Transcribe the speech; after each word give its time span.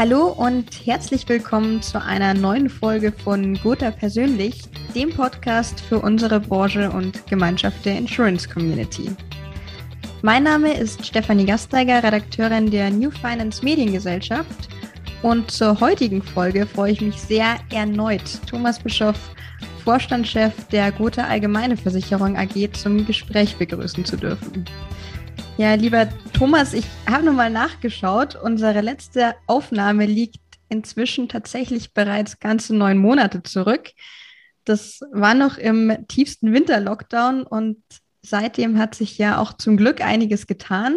Hallo 0.00 0.28
und 0.28 0.86
herzlich 0.86 1.28
willkommen 1.28 1.82
zu 1.82 2.02
einer 2.02 2.32
neuen 2.32 2.70
Folge 2.70 3.12
von 3.12 3.54
Gotha 3.56 3.90
Persönlich, 3.90 4.62
dem 4.94 5.10
Podcast 5.10 5.78
für 5.78 5.98
unsere 5.98 6.40
Branche 6.40 6.90
und 6.90 7.26
Gemeinschaft 7.26 7.84
der 7.84 7.98
Insurance 7.98 8.48
Community. 8.48 9.10
Mein 10.22 10.44
Name 10.44 10.72
ist 10.72 11.04
Stefanie 11.04 11.44
Gasteiger, 11.44 12.02
Redakteurin 12.02 12.70
der 12.70 12.88
New 12.88 13.10
Finance 13.10 13.62
Mediengesellschaft. 13.62 14.70
Und 15.20 15.50
zur 15.50 15.78
heutigen 15.80 16.22
Folge 16.22 16.64
freue 16.64 16.92
ich 16.92 17.02
mich 17.02 17.20
sehr 17.20 17.56
erneut, 17.70 18.22
Thomas 18.48 18.78
Bischoff, 18.78 19.18
Vorstandschef 19.84 20.54
der 20.68 20.92
Gotha 20.92 21.24
Allgemeine 21.24 21.76
Versicherung 21.76 22.38
AG, 22.38 22.72
zum 22.72 23.04
Gespräch 23.04 23.54
begrüßen 23.56 24.06
zu 24.06 24.16
dürfen. 24.16 24.64
Ja, 25.60 25.74
lieber 25.74 26.08
Thomas, 26.32 26.72
ich 26.72 26.86
habe 27.06 27.22
nochmal 27.22 27.50
nachgeschaut. 27.50 28.34
Unsere 28.34 28.80
letzte 28.80 29.34
Aufnahme 29.46 30.06
liegt 30.06 30.40
inzwischen 30.70 31.28
tatsächlich 31.28 31.92
bereits 31.92 32.38
ganze 32.38 32.74
neun 32.74 32.96
Monate 32.96 33.42
zurück. 33.42 33.90
Das 34.64 35.00
war 35.12 35.34
noch 35.34 35.58
im 35.58 36.06
tiefsten 36.08 36.54
Winterlockdown 36.54 37.42
und 37.42 37.76
seitdem 38.22 38.78
hat 38.78 38.94
sich 38.94 39.18
ja 39.18 39.36
auch 39.36 39.52
zum 39.52 39.76
Glück 39.76 40.00
einiges 40.00 40.46
getan. 40.46 40.96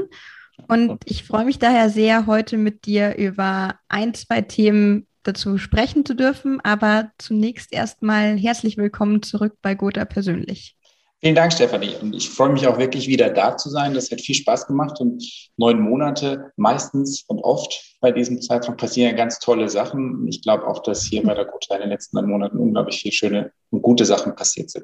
Und 0.70 1.02
ich 1.04 1.26
freue 1.26 1.43
mich 1.43 1.59
daher 1.59 1.90
sehr, 1.90 2.26
heute 2.26 2.57
mit 2.57 2.85
dir 2.85 3.18
über 3.18 3.76
ein, 3.90 4.13
zwei 4.13 4.40
Themen 4.43 5.07
dazu 5.23 5.57
sprechen 5.57 6.05
zu 6.05 6.16
dürfen. 6.16 6.62
Aber 6.62 7.12
zunächst 7.18 7.73
erstmal 7.73 8.38
herzlich 8.38 8.77
willkommen 8.77 9.23
zurück 9.23 9.55
bei 9.62 9.76
Gotha 9.76 10.05
persönlich. 10.05 10.77
Vielen 11.23 11.36
Dank, 11.36 11.54
Stefanie. 11.54 11.95
Und 12.02 12.13
ich 12.13 12.30
freue 12.30 12.50
mich 12.50 12.68
auch 12.68 12.77
wirklich 12.77 13.08
wieder 13.08 13.30
da 13.30 13.55
zu 13.55 13.70
sein. 13.70 13.94
Das 13.94 14.12
hat 14.12 14.20
viel 14.20 14.36
Spaß 14.36 14.68
gemacht 14.68 15.00
und 15.00 15.23
neun 15.55 15.80
Monate 15.80 16.52
meistens 16.58 17.23
und 17.27 17.40
oft 17.40 17.96
bei 18.02 18.12
diesem 18.12 18.41
Zeitraum 18.41 18.76
passieren 18.76 19.16
ganz 19.16 19.40
tolle 19.40 19.70
Sachen. 19.70 20.27
Ich 20.27 20.41
glaube 20.41 20.68
auch, 20.68 20.84
dass 20.84 21.05
hier 21.05 21.23
bei 21.23 21.34
der 21.34 21.46
Gotha 21.46 21.76
in 21.76 21.82
den 21.84 21.91
letzten 21.91 22.18
neun 22.18 22.30
Monaten 22.30 22.58
unglaublich 22.58 22.99
viele 22.99 23.13
schöne 23.13 23.51
und 23.70 23.82
gute 23.82 24.04
Sachen 24.04 24.35
passiert 24.35 24.70
sind. 24.70 24.84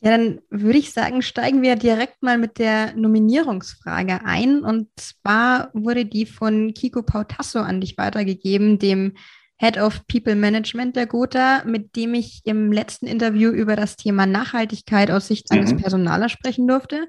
Ja, 0.00 0.10
dann 0.10 0.40
würde 0.50 0.80
ich 0.80 0.92
sagen, 0.92 1.22
steigen 1.22 1.62
wir 1.62 1.76
direkt 1.76 2.20
mal 2.20 2.36
mit 2.36 2.58
der 2.58 2.92
Nominierungsfrage 2.96 4.24
ein. 4.24 4.64
Und 4.64 4.88
zwar 4.96 5.70
wurde 5.74 6.06
die 6.06 6.26
von 6.26 6.74
Kiko 6.74 7.02
Pautasso 7.02 7.60
an 7.60 7.80
dich 7.80 7.96
weitergegeben, 7.98 8.80
dem 8.80 9.14
Head 9.60 9.76
of 9.76 10.06
People 10.06 10.36
Management 10.36 10.94
der 10.94 11.06
Gotha, 11.06 11.62
mit 11.64 11.96
dem 11.96 12.14
ich 12.14 12.42
im 12.44 12.72
letzten 12.72 13.06
Interview 13.06 13.50
über 13.50 13.74
das 13.74 13.96
Thema 13.96 14.24
Nachhaltigkeit 14.24 15.10
aus 15.10 15.28
Sicht 15.28 15.50
eines 15.50 15.72
mhm. 15.72 15.78
Personalers 15.78 16.30
sprechen 16.30 16.68
durfte. 16.68 17.08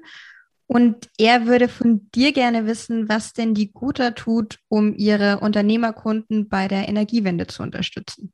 Und 0.66 1.08
er 1.18 1.46
würde 1.46 1.68
von 1.68 2.08
dir 2.14 2.32
gerne 2.32 2.66
wissen, 2.66 3.08
was 3.08 3.32
denn 3.32 3.54
die 3.54 3.72
Gotha 3.72 4.12
tut, 4.12 4.58
um 4.68 4.94
ihre 4.96 5.40
Unternehmerkunden 5.40 6.48
bei 6.48 6.68
der 6.68 6.88
Energiewende 6.88 7.46
zu 7.46 7.62
unterstützen. 7.62 8.32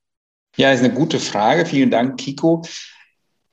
Ja, 0.57 0.73
ist 0.73 0.85
eine 0.85 0.93
gute 0.93 1.19
Frage. 1.19 1.67
Vielen 1.67 1.91
Dank, 1.91 2.19
Kiko. 2.19 2.63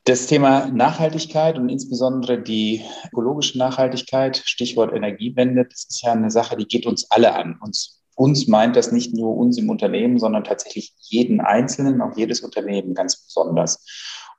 Das 0.05 0.27
Thema 0.27 0.67
Nachhaltigkeit 0.67 1.57
und 1.57 1.69
insbesondere 1.69 2.41
die 2.41 2.83
ökologische 3.07 3.57
Nachhaltigkeit, 3.57 4.41
Stichwort 4.45 4.93
Energiewende, 4.93 5.65
das 5.65 5.85
ist 5.89 6.01
ja 6.03 6.11
eine 6.11 6.29
Sache, 6.29 6.57
die 6.57 6.67
geht 6.67 6.85
uns 6.85 7.09
alle 7.09 7.35
an. 7.35 7.57
Uns 7.61 8.02
uns 8.15 8.47
meint 8.47 8.75
das 8.75 8.91
nicht 8.91 9.13
nur 9.13 9.35
uns 9.35 9.57
im 9.57 9.69
Unternehmen, 9.69 10.19
sondern 10.19 10.43
tatsächlich 10.43 10.93
jeden 10.99 11.41
Einzelnen, 11.41 12.01
auch 12.01 12.15
jedes 12.15 12.41
Unternehmen 12.41 12.93
ganz 12.93 13.25
besonders. 13.25 13.83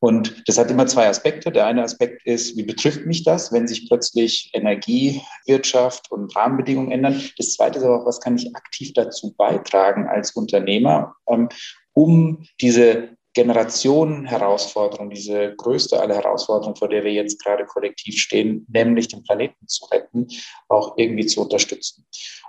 Und 0.00 0.46
das 0.46 0.58
hat 0.58 0.70
immer 0.70 0.86
zwei 0.86 1.08
Aspekte. 1.08 1.50
Der 1.50 1.66
eine 1.66 1.82
Aspekt 1.82 2.26
ist, 2.26 2.56
wie 2.58 2.62
betrifft 2.62 3.06
mich 3.06 3.24
das, 3.24 3.52
wenn 3.52 3.66
sich 3.66 3.88
plötzlich 3.88 4.50
Energiewirtschaft 4.52 6.10
und 6.10 6.34
Rahmenbedingungen 6.36 6.90
ändern? 6.90 7.22
Das 7.38 7.54
zweite 7.54 7.78
ist 7.78 7.84
aber 7.84 8.02
auch, 8.02 8.06
was 8.06 8.20
kann 8.20 8.36
ich 8.36 8.54
aktiv 8.54 8.92
dazu 8.92 9.34
beitragen 9.36 10.06
als 10.06 10.32
Unternehmer, 10.32 11.14
ähm, 11.26 11.48
um 11.94 12.44
diese 12.60 13.16
Generationenherausforderung, 13.34 15.10
diese 15.10 15.54
größte 15.56 16.00
aller 16.00 16.14
Herausforderungen, 16.14 16.76
vor 16.76 16.88
der 16.88 17.04
wir 17.04 17.12
jetzt 17.12 17.42
gerade 17.42 17.66
kollektiv 17.66 18.18
stehen, 18.18 18.66
nämlich 18.70 19.08
den 19.08 19.22
Planeten 19.22 19.66
zu 19.66 19.86
retten, 19.86 20.28
auch 20.68 20.96
irgendwie 20.96 21.26
zu 21.26 21.42
unterstützen. 21.42 22.06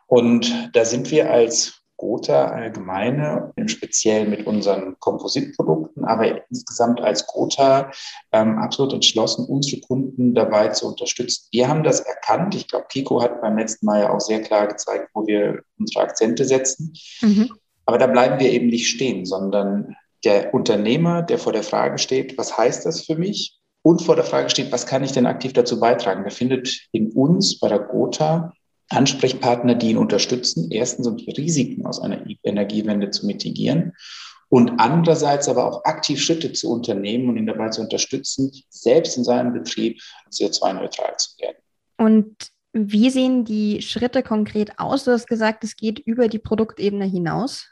Und 0.08 0.70
da 0.74 0.86
sind 0.86 1.09
wir 1.12 1.32
als 1.32 1.82
Gotha 1.98 2.48
allgemeine, 2.48 3.54
im 3.56 3.68
Speziellen 3.68 4.30
mit 4.30 4.46
unseren 4.46 5.00
Kompositprodukten, 5.00 6.04
aber 6.04 6.42
insgesamt 6.50 7.00
als 7.00 7.26
Gotha 7.26 7.92
ähm, 8.34 8.58
absolut 8.59 8.94
entschlossen, 8.94 9.46
unsere 9.46 9.82
Kunden 9.82 10.36
dabei 10.36 10.70
zu 10.70 10.88
unterstützen. 10.88 11.48
Wir 11.52 11.70
haben 11.70 11.84
das 11.84 12.02
erkannt. 12.02 12.54
Ich 12.54 12.68
glaube, 12.68 12.88
Kiko 12.90 13.22
hat 13.22 13.42
beim 13.42 13.58
letzten 13.58 13.86
Mal 13.86 14.02
ja 14.02 14.14
auch 14.14 14.20
sehr 14.20 14.42
klar 14.42 14.68
gezeigt, 14.68 15.09
wo 15.14 15.26
wir 15.26 15.62
unsere 15.80 16.04
Akzente 16.04 16.44
setzen. 16.44 16.94
Mhm. 17.22 17.52
Aber 17.86 17.98
da 17.98 18.08
bleiben 18.08 18.40
wir 18.40 18.52
eben 18.52 18.68
nicht 18.68 18.88
stehen, 18.88 19.26
sondern 19.26 19.96
der 20.25 20.53
Unternehmer, 20.53 21.22
der 21.22 21.38
vor 21.38 21.53
der 21.53 21.63
Frage 21.63 21.97
steht, 21.97 22.38
was 22.38 22.58
heißt 22.58 22.86
das 22.86 23.06
für 23.06 23.16
mich? 23.16 23.58
Und 23.84 24.02
vor 24.02 24.16
der 24.16 24.25
Frage 24.25 24.50
steht, 24.50 24.72
was 24.72 24.88
kann 24.88 25.03
ich 25.03 25.12
denn 25.12 25.28
aktiv 25.28 25.53
dazu 25.53 25.80
beitragen? 25.80 26.24
Der 26.24 26.31
findet 26.31 26.88
in 26.91 27.12
uns 27.12 27.59
bei 27.59 27.69
der 27.69 27.80
Gotha 27.80 28.52
Ansprechpartner, 28.90 29.75
die 29.75 29.91
ihn 29.91 29.97
unterstützen, 29.97 30.72
erstens 30.72 31.08
um 31.08 31.18
die 31.18 31.31
Risiken 31.31 31.85
aus 31.85 32.02
einer 32.02 32.24
Energiewende 32.44 33.09
zu 33.12 33.25
mitigieren 33.25 33.94
und 34.50 34.80
andererseits 34.80 35.50
aber 35.50 35.66
auch 35.66 35.84
aktiv 35.85 36.22
Schritte 36.22 36.53
zu 36.53 36.72
unternehmen 36.72 37.30
und 37.30 37.38
ihn 37.38 37.47
dabei 37.47 37.69
zu 37.69 37.81
unterstützen, 37.81 38.52
selbst 38.69 39.18
in 39.18 39.24
seinem 39.24 39.53
Betrieb 39.53 40.00
CO2-neutral 40.31 41.16
zu 41.18 41.31
werden. 41.40 41.58
Und 41.97 42.35
wie 42.74 43.09
sehen 43.09 43.46
die 43.46 43.81
Schritte 43.81 44.22
konkret 44.22 44.78
aus? 44.78 45.06
Du 45.06 45.12
hast 45.12 45.28
gesagt, 45.28 45.64
es 45.64 45.75
geht 45.75 46.00
über 46.00 46.28
die 46.28 46.40
Produktebene 46.40 47.06
hinaus. 47.06 47.68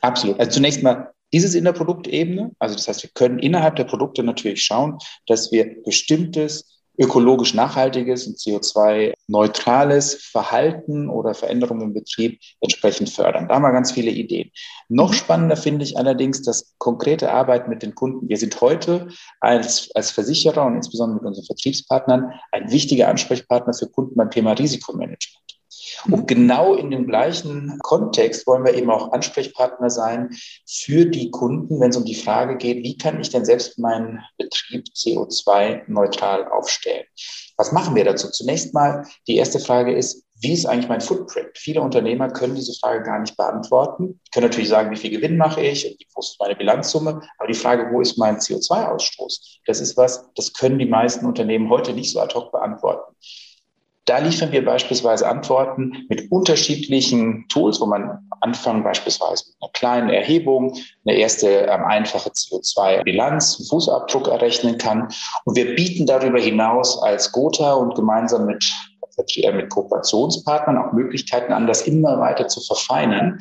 Absolut. 0.00 0.38
Also 0.38 0.52
zunächst 0.52 0.82
mal 0.82 1.12
dieses 1.32 1.54
in 1.54 1.64
der 1.64 1.72
Produktebene. 1.72 2.52
Also 2.58 2.74
das 2.74 2.88
heißt, 2.88 3.02
wir 3.02 3.10
können 3.14 3.38
innerhalb 3.38 3.76
der 3.76 3.84
Produkte 3.84 4.22
natürlich 4.22 4.62
schauen, 4.62 4.98
dass 5.26 5.52
wir 5.52 5.82
bestimmtes 5.84 6.78
ökologisch 6.98 7.54
nachhaltiges 7.54 8.26
und 8.26 8.38
CO2-neutrales 8.38 10.14
Verhalten 10.14 11.08
oder 11.08 11.32
Veränderungen 11.32 11.82
im 11.82 11.94
Betrieb 11.94 12.40
entsprechend 12.60 13.08
fördern. 13.08 13.46
Da 13.48 13.54
haben 13.54 13.62
wir 13.62 13.72
ganz 13.72 13.92
viele 13.92 14.10
Ideen. 14.10 14.50
Noch 14.88 15.12
spannender 15.12 15.56
finde 15.56 15.84
ich 15.84 15.96
allerdings 15.96 16.42
das 16.42 16.74
konkrete 16.78 17.30
Arbeit 17.30 17.68
mit 17.68 17.82
den 17.82 17.94
Kunden. 17.94 18.28
Wir 18.28 18.36
sind 18.36 18.60
heute 18.60 19.08
als, 19.40 19.90
als 19.94 20.10
Versicherer 20.10 20.66
und 20.66 20.74
insbesondere 20.74 21.20
mit 21.20 21.26
unseren 21.26 21.46
Vertriebspartnern 21.46 22.32
ein 22.50 22.70
wichtiger 22.72 23.08
Ansprechpartner 23.08 23.74
für 23.74 23.88
Kunden 23.88 24.16
beim 24.16 24.30
Thema 24.30 24.52
Risikomanagement. 24.52 25.07
Und 26.10 26.26
genau 26.26 26.74
in 26.74 26.90
dem 26.90 27.06
gleichen 27.06 27.78
Kontext 27.82 28.46
wollen 28.46 28.64
wir 28.64 28.74
eben 28.74 28.90
auch 28.90 29.12
Ansprechpartner 29.12 29.90
sein 29.90 30.30
für 30.66 31.04
die 31.04 31.30
Kunden, 31.30 31.80
wenn 31.80 31.90
es 31.90 31.96
um 31.96 32.04
die 32.04 32.14
Frage 32.14 32.56
geht, 32.56 32.82
wie 32.82 32.96
kann 32.96 33.20
ich 33.20 33.28
denn 33.30 33.44
selbst 33.44 33.78
meinen 33.78 34.20
Betrieb 34.38 34.86
CO2-neutral 34.94 36.48
aufstellen? 36.48 37.04
Was 37.58 37.72
machen 37.72 37.94
wir 37.94 38.04
dazu? 38.04 38.30
Zunächst 38.30 38.72
mal, 38.72 39.06
die 39.26 39.36
erste 39.36 39.58
Frage 39.58 39.94
ist, 39.94 40.24
wie 40.40 40.52
ist 40.52 40.66
eigentlich 40.66 40.88
mein 40.88 41.00
Footprint? 41.00 41.50
Viele 41.56 41.82
Unternehmer 41.82 42.30
können 42.30 42.54
diese 42.54 42.72
Frage 42.78 43.02
gar 43.02 43.18
nicht 43.18 43.36
beantworten. 43.36 44.20
Die 44.26 44.30
können 44.30 44.46
natürlich 44.46 44.68
sagen, 44.68 44.90
wie 44.92 44.96
viel 44.96 45.10
Gewinn 45.10 45.36
mache 45.36 45.60
ich 45.60 45.84
und 45.84 45.98
wie 45.98 46.06
groß 46.14 46.30
ist 46.30 46.40
meine 46.40 46.54
Bilanzsumme. 46.54 47.20
Aber 47.38 47.48
die 47.48 47.58
Frage, 47.58 47.92
wo 47.92 48.00
ist 48.00 48.16
mein 48.18 48.36
CO2-Ausstoß? 48.38 49.58
Das 49.66 49.80
ist 49.80 49.96
was, 49.96 50.30
das 50.36 50.52
können 50.52 50.78
die 50.78 50.86
meisten 50.86 51.26
Unternehmen 51.26 51.68
heute 51.68 51.92
nicht 51.92 52.12
so 52.12 52.20
ad 52.20 52.34
hoc 52.34 52.52
beantworten. 52.52 53.14
Da 54.08 54.18
liefern 54.18 54.52
wir 54.52 54.64
beispielsweise 54.64 55.28
Antworten 55.28 56.06
mit 56.08 56.32
unterschiedlichen 56.32 57.46
Tools, 57.48 57.78
wo 57.78 57.84
man 57.84 58.26
anfangen 58.40 58.82
beispielsweise 58.82 59.44
mit 59.48 59.56
einer 59.60 59.70
kleinen 59.72 60.08
Erhebung, 60.08 60.74
eine 61.04 61.18
erste 61.18 61.48
ähm, 61.48 61.84
einfache 61.84 62.30
CO2-Bilanz, 62.30 63.68
Fußabdruck 63.68 64.28
errechnen 64.28 64.78
kann. 64.78 65.08
Und 65.44 65.56
wir 65.56 65.74
bieten 65.74 66.06
darüber 66.06 66.40
hinaus 66.40 67.02
als 67.02 67.32
Gotha 67.32 67.74
und 67.74 67.94
gemeinsam 67.96 68.46
mit 68.46 68.64
mit 69.52 69.68
Kooperationspartnern 69.70 70.78
auch 70.78 70.92
Möglichkeiten 70.92 71.52
an, 71.52 71.66
das 71.66 71.82
immer 71.88 72.20
weiter 72.20 72.46
zu 72.46 72.60
verfeinern. 72.60 73.40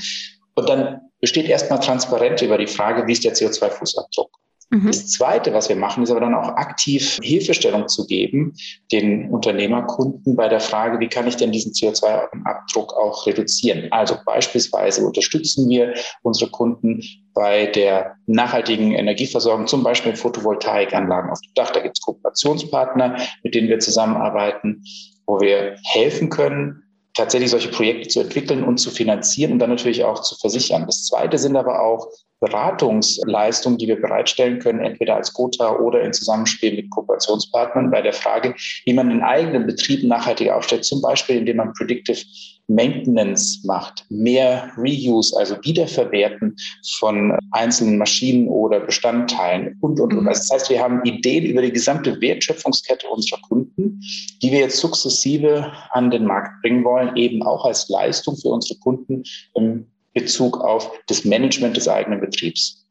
Und 0.55 0.67
dann 0.67 1.01
besteht 1.21 1.47
erstmal 1.47 1.79
Transparenz 1.79 2.41
über 2.41 2.57
die 2.57 2.65
Frage, 2.65 3.05
wie 3.05 3.11
ist 3.11 3.23
der 3.23 3.35
CO2-Fußabdruck? 3.35 4.29
Mhm. 4.69 4.87
Das 4.87 5.07
Zweite, 5.07 5.53
was 5.53 5.69
wir 5.69 5.77
machen, 5.77 6.03
ist 6.03 6.11
aber 6.11 6.19
dann 6.19 6.35
auch 6.35 6.49
aktiv 6.49 7.17
Hilfestellung 7.21 7.87
zu 7.87 8.05
geben, 8.05 8.53
den 8.91 9.29
Unternehmerkunden 9.29 10.35
bei 10.35 10.49
der 10.49 10.59
Frage, 10.59 10.99
wie 10.99 11.07
kann 11.07 11.27
ich 11.27 11.37
denn 11.37 11.53
diesen 11.53 11.71
CO2-Abdruck 11.71 12.93
auch 12.93 13.25
reduzieren? 13.25 13.87
Also 13.91 14.17
beispielsweise 14.25 15.05
unterstützen 15.05 15.69
wir 15.69 15.93
unsere 16.21 16.51
Kunden 16.51 17.01
bei 17.33 17.67
der 17.67 18.15
nachhaltigen 18.25 18.91
Energieversorgung, 18.91 19.67
zum 19.67 19.83
Beispiel 19.83 20.15
Photovoltaikanlagen 20.15 21.31
auf 21.31 21.39
dem 21.39 21.53
Dach. 21.55 21.71
Da 21.71 21.79
gibt 21.79 21.97
es 21.97 22.03
Kooperationspartner, 22.03 23.21
mit 23.43 23.55
denen 23.55 23.69
wir 23.69 23.79
zusammenarbeiten, 23.79 24.83
wo 25.27 25.39
wir 25.39 25.77
helfen 25.83 26.29
können, 26.29 26.83
tatsächlich 27.13 27.51
solche 27.51 27.69
Projekte 27.69 28.09
zu 28.09 28.19
entwickeln 28.19 28.63
und 28.63 28.77
zu 28.77 28.91
finanzieren 28.91 29.53
und 29.53 29.59
dann 29.59 29.69
natürlich 29.69 30.03
auch 30.03 30.21
zu 30.21 30.35
versichern. 30.35 30.85
Das 30.85 31.05
Zweite 31.05 31.37
sind 31.37 31.55
aber 31.55 31.81
auch 31.81 32.07
Beratungsleistungen, 32.39 33.77
die 33.77 33.87
wir 33.87 33.99
bereitstellen 33.99 34.59
können, 34.59 34.79
entweder 34.79 35.15
als 35.15 35.33
Gotha 35.33 35.77
oder 35.77 36.01
in 36.01 36.13
Zusammenspiel 36.13 36.75
mit 36.75 36.89
Kooperationspartnern 36.91 37.89
bei 37.89 38.01
der 38.01 38.13
Frage, 38.13 38.53
wie 38.85 38.93
man 38.93 39.09
den 39.09 39.23
eigenen 39.23 39.65
Betrieb 39.65 40.03
nachhaltiger 40.03 40.55
aufstellt, 40.55 40.85
zum 40.85 41.01
Beispiel 41.01 41.37
indem 41.37 41.57
man 41.57 41.73
Predictive 41.73 42.23
Maintenance 42.67 43.63
macht, 43.63 44.05
mehr 44.09 44.71
Reuse, 44.77 45.35
also 45.37 45.55
Wiederverwerten 45.63 46.55
von 46.99 47.37
einzelnen 47.51 47.97
Maschinen 47.97 48.49
oder 48.49 48.81
Bestandteilen 48.81 49.77
und, 49.79 49.99
und, 49.99 50.13
und. 50.13 50.23
Mhm. 50.23 50.27
Also 50.27 50.41
das 50.41 50.51
heißt, 50.51 50.69
wir 50.69 50.81
haben 50.81 51.01
Ideen 51.03 51.45
über 51.45 51.61
die 51.61 51.71
gesamte 51.71 52.19
Wertschöpfungskette 52.19 53.07
unserer 53.07 53.39
Kunden, 53.41 54.01
die 54.41 54.51
wir 54.51 54.59
jetzt 54.59 54.77
sukzessive 54.77 55.71
an 55.91 56.11
den 56.11 56.25
Markt 56.25 56.61
bringen 56.61 56.83
wollen, 56.83 57.15
eben 57.15 57.41
auch 57.43 57.63
als 57.65 57.87
Leistung 57.87 58.35
für 58.35 58.49
unsere 58.49 58.77
Kunden 58.79 59.23
im 59.55 59.87
Bezug 60.19 60.57
auf 60.59 60.91
das 61.07 61.25
Management 61.25 61.77
des 61.77 61.87
eigenen 61.87 62.19
Betriebs. 62.19 62.85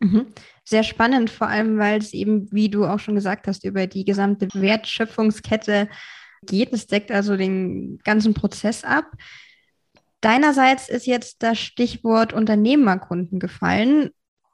Mhm. 0.00 0.26
Sehr 0.64 0.82
spannend, 0.82 1.30
vor 1.30 1.48
allem, 1.48 1.78
weil 1.78 1.98
es 1.98 2.12
eben, 2.12 2.50
wie 2.52 2.68
du 2.68 2.84
auch 2.84 2.98
schon 2.98 3.14
gesagt 3.14 3.46
hast, 3.46 3.64
über 3.64 3.86
die 3.86 4.04
gesamte 4.04 4.48
Wertschöpfungskette 4.52 5.88
geht. 6.46 6.72
Es 6.72 6.86
deckt 6.86 7.10
also 7.10 7.36
den 7.36 7.98
ganzen 8.04 8.34
Prozess 8.34 8.84
ab. 8.84 9.06
Deinerseits 10.20 10.88
ist 10.88 11.06
jetzt 11.06 11.42
das 11.42 11.58
Stichwort 11.58 12.32
Unternehmerkunden 12.32 13.40
gefallen. 13.40 14.10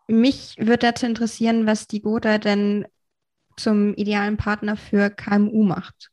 Mich 0.07 0.55
würde 0.59 0.79
dazu 0.79 1.05
interessieren, 1.05 1.67
was 1.67 1.87
die 1.87 2.01
Gotha 2.01 2.39
denn 2.39 2.87
zum 3.57 3.95
idealen 3.95 4.39
Partner 4.39 4.77
für 4.77 5.11
KMU 5.11 5.65
macht. 5.65 6.11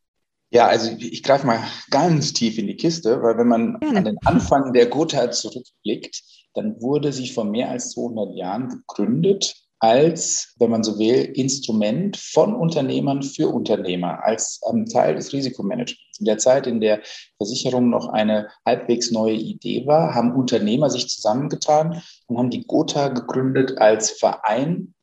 Ja, 0.56 0.68
also 0.68 0.90
ich 0.98 1.22
greife 1.22 1.46
mal 1.46 1.60
ganz 1.90 2.32
tief 2.32 2.58
in 2.58 2.68
die 2.68 2.78
Kiste, 2.78 3.22
weil 3.22 3.38
wenn 3.38 3.50
man 3.50 3.78
Gerne. 3.82 3.98
an 3.98 4.06
den 4.06 4.18
Anfang 4.24 4.72
der 4.72 4.86
Gotha 4.86 5.30
zurückblickt, 5.30 6.24
dann 6.54 6.82
wurde 6.82 7.12
sie 7.12 7.28
vor 7.28 7.44
mehr 7.44 7.70
als 7.70 7.92
200 7.92 8.38
Jahren 8.38 8.70
gegründet 8.70 9.54
als, 9.80 10.56
wenn 10.58 10.72
man 10.72 10.86
so 10.86 10.98
will, 10.98 11.26
Instrument 11.36 12.16
von 12.16 12.56
Unternehmern 12.56 13.22
für 13.22 13.50
Unternehmer, 13.50 14.24
als 14.24 14.62
ähm, 14.72 14.86
Teil 14.86 15.16
des 15.16 15.34
Risikomanagements. 15.34 16.20
In 16.20 16.26
der 16.26 16.38
Zeit, 16.38 16.66
in 16.68 16.80
der 16.80 17.02
Versicherung 17.36 17.90
noch 17.90 18.08
eine 18.08 18.48
halbwegs 18.66 19.12
neue 19.12 19.36
Idee 19.36 19.86
war, 19.86 20.16
haben 20.16 20.34
Unternehmer 20.34 20.90
sich 20.90 21.10
zusammengetan 21.10 22.02
und 22.28 22.38
haben 22.38 22.50
die 22.50 22.66
Gotha 22.66 23.10
gegründet 23.10 23.78
als 23.78 24.12
Verein 24.12 24.95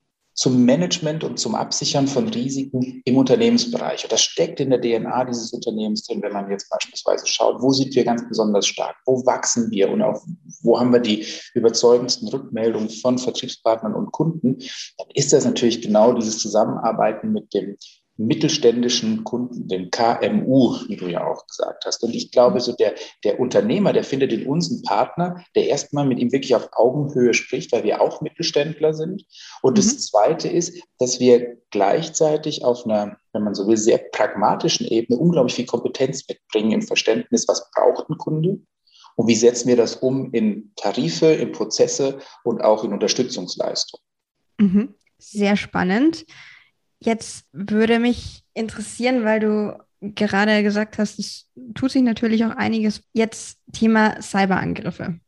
zum 0.42 0.64
Management 0.64 1.22
und 1.22 1.38
zum 1.38 1.54
Absichern 1.54 2.08
von 2.08 2.26
Risiken 2.26 3.00
im 3.04 3.16
Unternehmensbereich. 3.16 4.02
Und 4.02 4.10
das 4.10 4.22
steckt 4.22 4.58
in 4.58 4.70
der 4.70 4.80
DNA 4.80 5.26
dieses 5.26 5.52
Unternehmens 5.52 6.04
drin, 6.04 6.20
wenn 6.20 6.32
man 6.32 6.50
jetzt 6.50 6.68
beispielsweise 6.68 7.28
schaut, 7.28 7.62
wo 7.62 7.70
sind 7.70 7.94
wir 7.94 8.02
ganz 8.02 8.28
besonders 8.28 8.66
stark, 8.66 8.96
wo 9.06 9.24
wachsen 9.24 9.70
wir? 9.70 9.88
Und 9.88 10.02
auch 10.02 10.20
wo 10.62 10.80
haben 10.80 10.92
wir 10.92 10.98
die 10.98 11.24
überzeugendsten 11.54 12.26
Rückmeldungen 12.26 12.90
von 12.90 13.18
Vertriebspartnern 13.18 13.94
und 13.94 14.10
Kunden, 14.10 14.58
dann 14.98 15.06
ist 15.14 15.32
das 15.32 15.44
natürlich 15.44 15.80
genau 15.80 16.12
dieses 16.12 16.38
Zusammenarbeiten 16.38 17.30
mit 17.30 17.54
dem 17.54 17.76
mittelständischen 18.16 19.24
Kunden, 19.24 19.68
den 19.68 19.90
KMU, 19.90 20.76
wie 20.86 20.96
du 20.96 21.08
ja 21.08 21.26
auch 21.26 21.46
gesagt 21.46 21.84
hast. 21.86 22.02
Und 22.04 22.14
ich 22.14 22.30
glaube, 22.30 22.60
so 22.60 22.72
der, 22.72 22.94
der 23.24 23.40
Unternehmer, 23.40 23.92
der 23.92 24.04
findet 24.04 24.32
in 24.32 24.46
uns 24.46 24.70
einen 24.70 24.82
Partner, 24.82 25.44
der 25.54 25.66
erstmal 25.66 26.06
mit 26.06 26.18
ihm 26.18 26.30
wirklich 26.30 26.54
auf 26.54 26.68
Augenhöhe 26.72 27.32
spricht, 27.34 27.72
weil 27.72 27.84
wir 27.84 28.00
auch 28.00 28.20
Mittelständler 28.20 28.92
sind. 28.94 29.24
Und 29.62 29.72
mhm. 29.72 29.76
das 29.76 30.06
Zweite 30.06 30.48
ist, 30.48 30.82
dass 30.98 31.20
wir 31.20 31.56
gleichzeitig 31.70 32.64
auf 32.64 32.84
einer, 32.84 33.16
wenn 33.32 33.44
man 33.44 33.54
so 33.54 33.66
will, 33.66 33.78
sehr 33.78 33.98
pragmatischen 33.98 34.86
Ebene 34.86 35.18
unglaublich 35.18 35.54
viel 35.54 35.66
Kompetenz 35.66 36.28
mitbringen 36.28 36.72
im 36.72 36.82
Verständnis, 36.82 37.48
was 37.48 37.70
braucht 37.70 38.10
ein 38.10 38.18
Kunde 38.18 38.60
und 39.16 39.26
wie 39.26 39.34
setzen 39.34 39.68
wir 39.68 39.76
das 39.76 39.96
um 39.96 40.32
in 40.32 40.72
Tarife, 40.76 41.26
in 41.26 41.52
Prozesse 41.52 42.18
und 42.44 42.62
auch 42.62 42.84
in 42.84 42.92
Unterstützungsleistung. 42.92 44.00
Mhm. 44.58 44.94
Sehr 45.18 45.56
spannend. 45.56 46.26
Jetzt 47.04 47.46
würde 47.52 47.98
mich 47.98 48.44
interessieren, 48.54 49.24
weil 49.24 49.40
du 49.40 49.76
gerade 50.00 50.62
gesagt 50.62 50.98
hast, 50.98 51.18
es 51.18 51.48
tut 51.74 51.90
sich 51.90 52.02
natürlich 52.02 52.44
auch 52.44 52.54
einiges. 52.56 53.02
Jetzt 53.12 53.58
Thema 53.72 54.20
Cyberangriffe. 54.22 55.18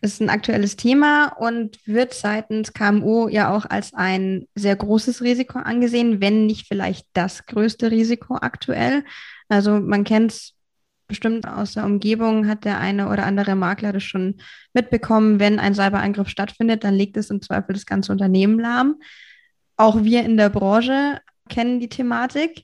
Ist 0.00 0.20
ein 0.20 0.30
aktuelles 0.30 0.74
Thema 0.74 1.28
und 1.38 1.78
wird 1.86 2.12
seitens 2.12 2.72
KMU 2.72 3.28
ja 3.28 3.54
auch 3.54 3.66
als 3.70 3.94
ein 3.94 4.48
sehr 4.56 4.74
großes 4.74 5.22
Risiko 5.22 5.60
angesehen, 5.60 6.20
wenn 6.20 6.46
nicht 6.46 6.66
vielleicht 6.66 7.06
das 7.12 7.46
größte 7.46 7.92
Risiko 7.92 8.34
aktuell. 8.34 9.04
Also 9.48 9.78
man 9.78 10.02
kennt 10.02 10.32
es 10.32 10.54
bestimmt 11.06 11.46
aus 11.46 11.74
der 11.74 11.84
Umgebung, 11.84 12.48
hat 12.48 12.64
der 12.64 12.80
eine 12.80 13.10
oder 13.10 13.26
andere 13.26 13.54
Makler 13.54 13.92
das 13.92 14.02
schon 14.02 14.38
mitbekommen, 14.72 15.38
wenn 15.38 15.60
ein 15.60 15.74
Cyberangriff 15.74 16.28
stattfindet, 16.28 16.82
dann 16.82 16.94
legt 16.94 17.16
es 17.16 17.30
im 17.30 17.42
Zweifel 17.42 17.74
das 17.74 17.86
ganze 17.86 18.10
Unternehmen 18.10 18.58
lahm. 18.58 18.96
Auch 19.82 20.04
wir 20.04 20.22
in 20.22 20.36
der 20.36 20.48
Branche 20.48 21.18
kennen 21.48 21.80
die 21.80 21.88
Thematik. 21.88 22.62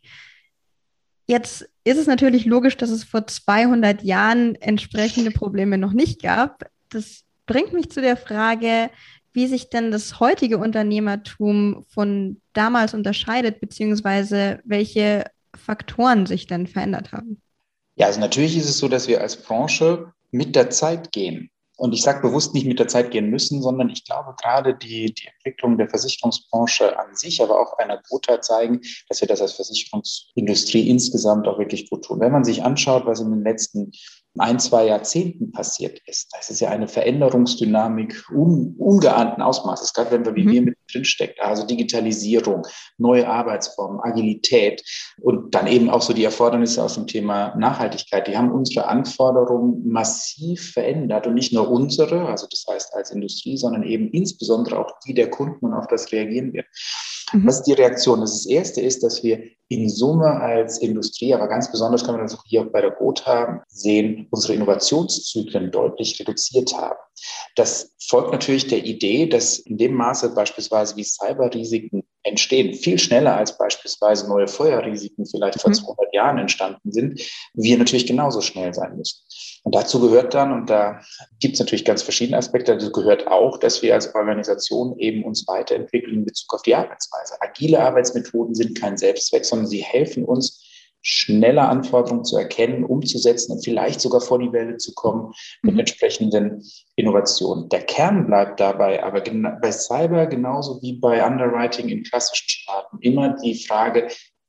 Jetzt 1.26 1.68
ist 1.82 1.98
es 1.98 2.06
natürlich 2.06 2.44
logisch, 2.44 2.76
dass 2.76 2.90
es 2.90 3.02
vor 3.02 3.26
200 3.26 4.04
Jahren 4.04 4.54
entsprechende 4.54 5.32
Probleme 5.32 5.78
noch 5.78 5.92
nicht 5.92 6.22
gab. 6.22 6.70
Das 6.90 7.24
bringt 7.46 7.72
mich 7.72 7.90
zu 7.90 8.00
der 8.00 8.16
Frage, 8.16 8.90
wie 9.32 9.48
sich 9.48 9.68
denn 9.68 9.90
das 9.90 10.20
heutige 10.20 10.58
Unternehmertum 10.58 11.84
von 11.88 12.40
damals 12.52 12.94
unterscheidet, 12.94 13.58
beziehungsweise 13.60 14.60
welche 14.64 15.24
Faktoren 15.56 16.24
sich 16.24 16.46
denn 16.46 16.68
verändert 16.68 17.10
haben. 17.10 17.42
Ja, 17.96 18.06
also 18.06 18.20
natürlich 18.20 18.56
ist 18.56 18.68
es 18.68 18.78
so, 18.78 18.86
dass 18.86 19.08
wir 19.08 19.20
als 19.20 19.42
Branche 19.42 20.12
mit 20.30 20.54
der 20.54 20.70
Zeit 20.70 21.10
gehen. 21.10 21.50
Und 21.78 21.94
ich 21.94 22.02
sage 22.02 22.20
bewusst 22.20 22.54
nicht 22.54 22.66
mit 22.66 22.80
der 22.80 22.88
Zeit 22.88 23.12
gehen 23.12 23.30
müssen, 23.30 23.62
sondern 23.62 23.88
ich 23.88 24.04
glaube 24.04 24.34
gerade 24.42 24.74
die, 24.74 25.14
die 25.14 25.28
Entwicklung 25.28 25.78
der 25.78 25.88
Versicherungsbranche 25.88 26.98
an 26.98 27.14
sich, 27.14 27.40
aber 27.40 27.60
auch 27.60 27.78
einer 27.78 28.02
Gotha 28.08 28.40
zeigen, 28.40 28.80
dass 29.08 29.20
wir 29.20 29.28
das 29.28 29.40
als 29.40 29.52
Versicherungsindustrie 29.52 30.88
insgesamt 30.88 31.46
auch 31.46 31.58
wirklich 31.60 31.88
gut 31.88 32.04
tun. 32.04 32.18
Wenn 32.18 32.32
man 32.32 32.42
sich 32.42 32.64
anschaut, 32.64 33.06
was 33.06 33.20
in 33.20 33.30
den 33.30 33.44
letzten 33.44 33.92
ein, 34.38 34.58
zwei 34.58 34.86
Jahrzehnten 34.86 35.52
passiert 35.52 36.00
ist. 36.06 36.28
Das 36.36 36.50
ist 36.50 36.60
ja 36.60 36.70
eine 36.70 36.88
Veränderungsdynamik 36.88 38.24
un, 38.30 38.74
ungeahnten 38.78 39.42
Ausmaßes, 39.42 39.92
gerade 39.92 40.10
wenn 40.10 40.24
wir 40.24 40.34
wie 40.34 40.44
mhm. 40.44 40.52
wir 40.52 40.62
mit 40.62 40.78
drin 40.92 41.04
stecken. 41.04 41.40
Also 41.40 41.66
Digitalisierung, 41.66 42.66
neue 42.98 43.28
Arbeitsformen, 43.28 44.00
Agilität 44.00 44.82
und 45.20 45.54
dann 45.54 45.66
eben 45.66 45.90
auch 45.90 46.02
so 46.02 46.12
die 46.12 46.24
Erfordernisse 46.24 46.82
aus 46.82 46.94
dem 46.94 47.06
Thema 47.06 47.54
Nachhaltigkeit. 47.56 48.26
Die 48.26 48.36
haben 48.36 48.52
unsere 48.52 48.86
Anforderungen 48.86 49.86
massiv 49.88 50.72
verändert 50.72 51.26
und 51.26 51.34
nicht 51.34 51.52
nur 51.52 51.70
unsere, 51.70 52.26
also 52.26 52.46
das 52.50 52.64
heißt 52.70 52.94
als 52.94 53.10
Industrie, 53.10 53.56
sondern 53.56 53.82
eben 53.82 54.10
insbesondere 54.10 54.78
auch 54.78 54.92
die 55.06 55.14
der 55.14 55.30
Kunden 55.30 55.66
und 55.66 55.74
auf 55.74 55.86
das 55.86 56.10
reagieren 56.12 56.52
wir. 56.52 56.64
Mhm. 57.32 57.46
Was 57.46 57.56
ist 57.58 57.66
die 57.66 57.72
Reaktion? 57.72 58.20
Das 58.20 58.46
erste 58.46 58.80
ist, 58.80 59.02
dass 59.02 59.22
wir 59.22 59.42
in 59.68 59.88
Summe 59.88 60.40
als 60.40 60.78
Industrie, 60.78 61.34
aber 61.34 61.46
ganz 61.46 61.70
besonders 61.70 62.04
kann 62.04 62.14
man 62.14 62.24
das 62.24 62.34
auch 62.34 62.44
hier 62.46 62.64
bei 62.64 62.80
der 62.80 62.92
Gotha 62.92 63.62
sehen, 63.68 64.26
unsere 64.30 64.54
Innovationszyklen 64.54 65.70
deutlich 65.70 66.18
reduziert 66.18 66.72
haben. 66.74 66.96
Das 67.54 67.94
folgt 68.08 68.32
natürlich 68.32 68.66
der 68.68 68.84
Idee, 68.84 69.26
dass 69.26 69.58
in 69.58 69.76
dem 69.76 69.94
Maße 69.94 70.34
beispielsweise 70.34 70.96
wie 70.96 71.04
Cyberrisiken 71.04 72.02
entstehen, 72.22 72.74
viel 72.74 72.98
schneller 72.98 73.36
als 73.36 73.58
beispielsweise 73.58 74.28
neue 74.28 74.48
Feuerrisiken 74.48 75.26
vielleicht 75.26 75.60
vor 75.60 75.70
mhm. 75.70 75.74
200 75.74 76.14
Jahren 76.14 76.38
entstanden 76.38 76.92
sind, 76.92 77.20
wir 77.54 77.78
natürlich 77.78 78.06
genauso 78.06 78.40
schnell 78.40 78.72
sein 78.72 78.96
müssen. 78.96 79.18
Und 79.64 79.74
dazu 79.74 80.00
gehört 80.00 80.34
dann, 80.34 80.52
und 80.52 80.70
da 80.70 81.00
gibt 81.40 81.54
es 81.54 81.60
natürlich 81.60 81.84
ganz 81.84 82.02
verschiedene 82.02 82.38
Aspekte, 82.38 82.72
dazu 82.72 82.92
gehört 82.92 83.26
auch, 83.26 83.58
dass 83.58 83.82
wir 83.82 83.94
als 83.94 84.14
Organisation 84.14 84.98
eben 84.98 85.24
uns 85.24 85.46
weiterentwickeln 85.46 86.14
in 86.14 86.24
Bezug 86.24 86.54
auf 86.54 86.62
die 86.62 86.74
Arbeitsweise. 86.74 87.34
Agile 87.40 87.80
Arbeitsmethoden 87.80 88.54
sind 88.54 88.78
kein 88.78 88.96
Selbstzweck, 88.96 89.44
sondern 89.44 89.66
sie 89.66 89.82
helfen 89.82 90.24
uns, 90.24 90.64
schneller 91.00 91.68
Anforderungen 91.68 92.24
zu 92.24 92.36
erkennen, 92.36 92.84
umzusetzen 92.84 93.52
und 93.52 93.64
vielleicht 93.64 94.00
sogar 94.00 94.20
vor 94.20 94.38
die 94.38 94.52
Welle 94.52 94.76
zu 94.78 94.92
kommen 94.94 95.32
mit 95.62 95.74
mhm. 95.74 95.80
entsprechenden 95.80 96.62
Innovationen. 96.96 97.68
Der 97.68 97.82
Kern 97.82 98.26
bleibt 98.26 98.60
dabei 98.60 99.02
aber 99.02 99.22
bei 99.22 99.72
Cyber 99.72 100.26
genauso 100.26 100.82
wie 100.82 100.98
bei 100.98 101.24
Underwriting 101.24 101.88
in 101.88 102.02
klassischen 102.02 102.48
Staaten 102.48 102.98
immer 103.00 103.36
die 103.42 103.54
Frage, 103.54 104.08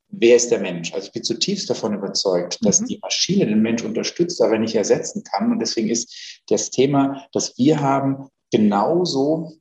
wer 0.09 0.35
ist 0.35 0.51
der 0.51 0.59
Mensch? 0.59 0.93
Also 0.93 1.07
ich 1.07 1.13
bin 1.13 1.23
zutiefst 1.23 1.69
davon 1.69 1.93
überzeugt, 1.93 2.59
dass 2.65 2.81
mhm. 2.81 2.85
die 2.85 2.99
Maschine 3.01 3.45
den 3.45 3.61
Mensch 3.61 3.83
unterstützt, 3.83 4.41
aber 4.41 4.57
nicht 4.57 4.75
ersetzen 4.75 5.23
kann. 5.23 5.51
Und 5.51 5.59
deswegen 5.59 5.89
ist 5.89 6.41
das 6.47 6.69
Thema, 6.69 7.27
das 7.31 7.57
wir 7.57 7.81
haben, 7.81 8.29
genauso 8.51 9.53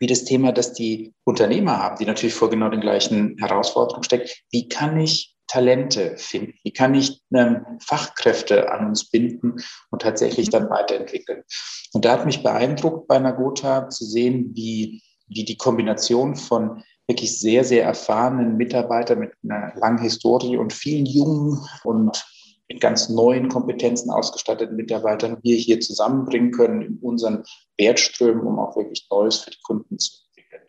wie 0.00 0.06
das 0.06 0.24
Thema, 0.24 0.52
das 0.52 0.72
die 0.72 1.14
Unternehmer 1.24 1.78
haben, 1.78 1.96
die 1.98 2.06
natürlich 2.06 2.34
vor 2.34 2.50
genau 2.50 2.68
den 2.68 2.80
gleichen 2.80 3.36
Herausforderungen 3.38 4.04
steckt. 4.04 4.42
Wie 4.50 4.68
kann 4.68 4.98
ich 5.00 5.34
Talente 5.46 6.16
finden? 6.16 6.54
Wie 6.62 6.72
kann 6.72 6.94
ich 6.94 7.20
ähm, 7.34 7.64
Fachkräfte 7.80 8.72
an 8.72 8.88
uns 8.88 9.08
binden 9.10 9.56
und 9.90 10.02
tatsächlich 10.02 10.50
dann 10.50 10.68
weiterentwickeln? 10.68 11.44
Und 11.92 12.04
da 12.04 12.12
hat 12.12 12.26
mich 12.26 12.42
beeindruckt 12.42 13.06
bei 13.06 13.18
Nagota 13.18 13.88
zu 13.88 14.04
sehen, 14.04 14.50
wie, 14.54 15.02
wie 15.28 15.44
die 15.44 15.56
Kombination 15.56 16.36
von 16.36 16.82
wirklich 17.06 17.38
sehr, 17.38 17.64
sehr 17.64 17.84
erfahrenen 17.84 18.56
Mitarbeitern 18.56 19.18
mit 19.18 19.32
einer 19.42 19.72
langen 19.76 20.02
Historie 20.02 20.56
und 20.56 20.72
vielen 20.72 21.06
jungen 21.06 21.60
und 21.84 22.24
mit 22.68 22.80
ganz 22.80 23.08
neuen 23.08 23.48
Kompetenzen 23.48 24.10
ausgestatteten 24.10 24.76
Mitarbeitern 24.76 25.38
wir 25.42 25.56
hier 25.56 25.80
zusammenbringen 25.80 26.50
können 26.50 26.82
in 26.82 26.98
unseren 27.00 27.44
Wertströmen, 27.78 28.46
um 28.46 28.58
auch 28.58 28.74
wirklich 28.76 29.06
Neues 29.10 29.38
für 29.38 29.50
die 29.50 29.60
Kunden 29.62 29.98
zu 29.98 30.12
entwickeln. 30.28 30.62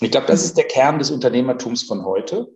Und 0.00 0.04
ich 0.04 0.10
glaube, 0.12 0.28
das 0.28 0.44
ist 0.44 0.56
der 0.56 0.68
Kern 0.68 0.98
des 0.98 1.10
Unternehmertums 1.10 1.82
von 1.82 2.04
heute. 2.04 2.48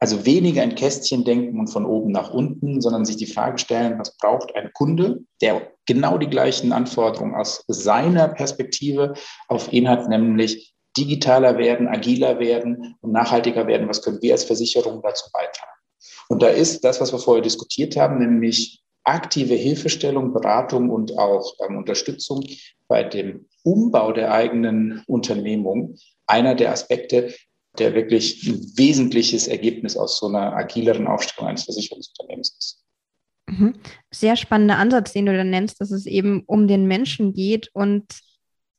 Also 0.00 0.24
weniger 0.24 0.62
in 0.62 0.76
Kästchen 0.76 1.24
denken 1.24 1.58
und 1.58 1.66
von 1.66 1.84
oben 1.84 2.12
nach 2.12 2.32
unten, 2.32 2.80
sondern 2.80 3.04
sich 3.04 3.16
die 3.16 3.26
Frage 3.26 3.58
stellen, 3.58 3.98
was 3.98 4.16
braucht 4.16 4.54
ein 4.54 4.70
Kunde, 4.72 5.24
der 5.40 5.72
genau 5.86 6.18
die 6.18 6.28
gleichen 6.28 6.70
Anforderungen 6.70 7.34
aus 7.34 7.64
seiner 7.66 8.28
Perspektive 8.28 9.14
auf 9.48 9.72
ihn 9.72 9.88
hat, 9.88 10.08
nämlich 10.08 10.76
digitaler 10.98 11.56
werden, 11.58 11.88
agiler 11.88 12.38
werden 12.38 12.96
und 13.00 13.12
nachhaltiger 13.12 13.66
werden. 13.66 13.88
Was 13.88 14.02
können 14.02 14.20
wir 14.20 14.32
als 14.32 14.44
Versicherung 14.44 15.00
dazu 15.02 15.30
beitragen? 15.32 15.72
Und 16.28 16.42
da 16.42 16.48
ist 16.48 16.84
das, 16.84 17.00
was 17.00 17.12
wir 17.12 17.18
vorher 17.18 17.42
diskutiert 17.42 17.96
haben, 17.96 18.18
nämlich 18.18 18.82
aktive 19.04 19.54
Hilfestellung, 19.54 20.32
Beratung 20.32 20.90
und 20.90 21.16
auch 21.18 21.54
ähm, 21.66 21.78
Unterstützung 21.78 22.44
bei 22.88 23.02
dem 23.02 23.46
Umbau 23.62 24.12
der 24.12 24.32
eigenen 24.32 25.02
Unternehmung 25.06 25.96
einer 26.26 26.54
der 26.54 26.72
Aspekte, 26.72 27.34
der 27.78 27.94
wirklich 27.94 28.46
ein 28.46 28.60
wesentliches 28.76 29.48
Ergebnis 29.48 29.96
aus 29.96 30.18
so 30.18 30.26
einer 30.26 30.54
agileren 30.54 31.06
Aufstellung 31.06 31.48
eines 31.48 31.64
Versicherungsunternehmens 31.64 32.56
ist. 32.58 32.84
Mhm. 33.46 33.74
Sehr 34.10 34.36
spannender 34.36 34.76
Ansatz, 34.76 35.12
den 35.12 35.26
du 35.26 35.36
dann 35.36 35.50
nennst, 35.50 35.80
dass 35.80 35.90
es 35.90 36.06
eben 36.06 36.42
um 36.46 36.68
den 36.68 36.86
Menschen 36.86 37.32
geht 37.32 37.70
und 37.72 38.04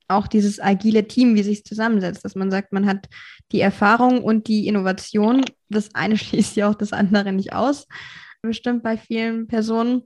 auch 0.10 0.28
dieses 0.28 0.60
agile 0.60 1.08
Team, 1.08 1.36
wie 1.36 1.44
sich 1.44 1.64
zusammensetzt, 1.64 2.26
dass 2.26 2.36
man 2.36 2.52
sagt, 2.52 2.74
man 2.74 2.86
hat 2.86 3.08
die 3.52 3.62
Erfahrung 3.62 4.24
und 4.24 4.48
die 4.48 4.68
Innovation. 4.68 5.46
Das 5.70 5.94
eine 5.96 6.18
schließt 6.18 6.56
ja 6.56 6.70
auch 6.70 6.76
das 6.76 6.94
andere 6.94 7.32
nicht 7.32 7.54
aus, 7.54 7.88
bestimmt 8.42 8.84
bei 8.84 8.98
vielen 8.98 9.48
Personen. 9.48 10.04